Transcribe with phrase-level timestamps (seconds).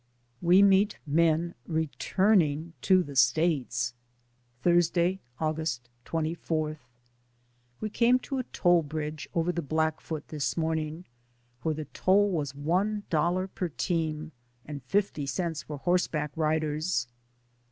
[0.41, 3.93] WE MEET MEN RETURNING TO THE STATES.
[4.63, 6.79] Thursday, August 24.
[7.79, 11.05] We came to a toll bridge over the Black foot this morning,
[11.61, 14.31] where the toll was one dollar per team,
[14.65, 17.07] and fifty cents for horseback riders.